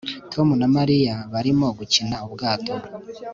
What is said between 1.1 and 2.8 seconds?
barimo gukina ubwato